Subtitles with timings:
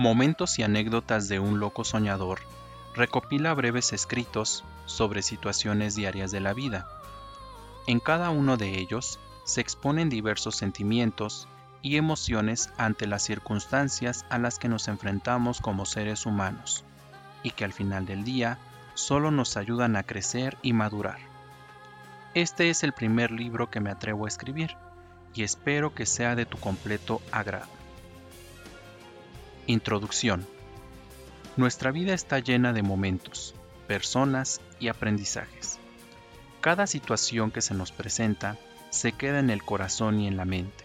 [0.00, 2.40] Momentos y anécdotas de un loco soñador
[2.94, 6.88] recopila breves escritos sobre situaciones diarias de la vida.
[7.86, 11.48] En cada uno de ellos se exponen diversos sentimientos
[11.82, 16.82] y emociones ante las circunstancias a las que nos enfrentamos como seres humanos,
[17.42, 18.56] y que al final del día
[18.94, 21.18] solo nos ayudan a crecer y madurar.
[22.32, 24.78] Este es el primer libro que me atrevo a escribir,
[25.34, 27.79] y espero que sea de tu completo agrado.
[29.70, 30.48] Introducción.
[31.56, 33.54] Nuestra vida está llena de momentos,
[33.86, 35.78] personas y aprendizajes.
[36.60, 38.56] Cada situación que se nos presenta
[38.90, 40.82] se queda en el corazón y en la mente.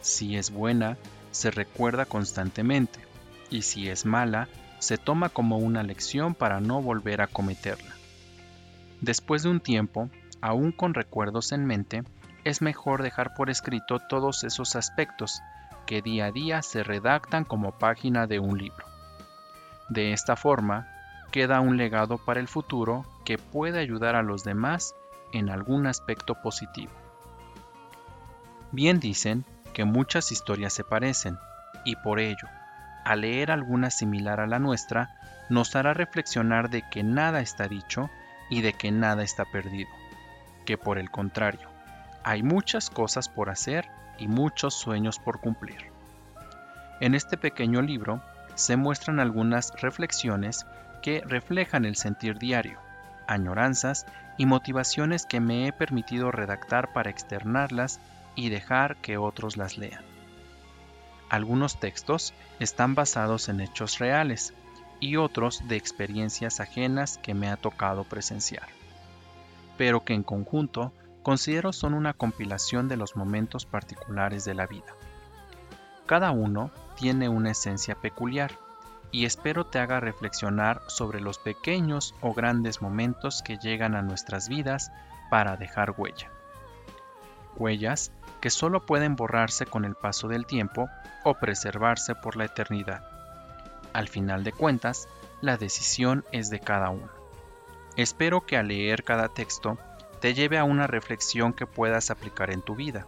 [0.00, 0.96] Si es buena,
[1.32, 3.00] se recuerda constantemente,
[3.50, 7.96] y si es mala, se toma como una lección para no volver a cometerla.
[9.00, 10.08] Después de un tiempo,
[10.40, 12.04] aún con recuerdos en mente,
[12.44, 15.40] es mejor dejar por escrito todos esos aspectos
[15.86, 18.86] que día a día se redactan como página de un libro.
[19.88, 20.88] De esta forma,
[21.30, 24.94] queda un legado para el futuro que puede ayudar a los demás
[25.32, 26.92] en algún aspecto positivo.
[28.72, 31.38] Bien dicen que muchas historias se parecen,
[31.84, 32.48] y por ello,
[33.04, 35.16] al leer alguna similar a la nuestra,
[35.50, 38.10] nos hará reflexionar de que nada está dicho
[38.48, 39.90] y de que nada está perdido,
[40.64, 41.68] que por el contrario,
[42.24, 45.92] hay muchas cosas por hacer y muchos sueños por cumplir.
[47.00, 48.22] En este pequeño libro
[48.54, 50.66] se muestran algunas reflexiones
[51.02, 52.78] que reflejan el sentir diario,
[53.26, 54.06] añoranzas
[54.38, 58.00] y motivaciones que me he permitido redactar para externarlas
[58.34, 60.02] y dejar que otros las lean.
[61.28, 64.54] Algunos textos están basados en hechos reales
[64.98, 68.68] y otros de experiencias ajenas que me ha tocado presenciar,
[69.76, 70.92] pero que en conjunto
[71.24, 74.94] considero son una compilación de los momentos particulares de la vida.
[76.06, 78.52] Cada uno tiene una esencia peculiar
[79.10, 84.48] y espero te haga reflexionar sobre los pequeños o grandes momentos que llegan a nuestras
[84.48, 84.92] vidas
[85.30, 86.30] para dejar huella.
[87.56, 90.90] Huellas que solo pueden borrarse con el paso del tiempo
[91.24, 93.02] o preservarse por la eternidad.
[93.94, 95.08] Al final de cuentas,
[95.40, 97.08] la decisión es de cada uno.
[97.96, 99.78] Espero que al leer cada texto
[100.24, 103.06] te lleve a una reflexión que puedas aplicar en tu vida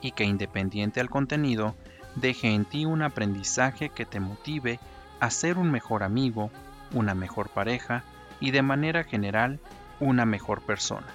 [0.00, 1.74] y que independiente al contenido,
[2.14, 4.80] deje en ti un aprendizaje que te motive
[5.20, 6.50] a ser un mejor amigo,
[6.94, 8.04] una mejor pareja
[8.40, 9.60] y de manera general
[10.00, 11.08] una mejor persona.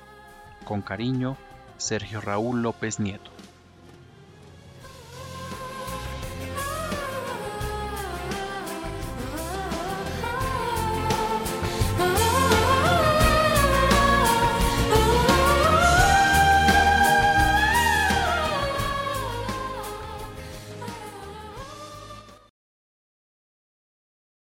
[0.63, 1.37] Con cariño,
[1.77, 3.30] Sergio Raúl López Nieto.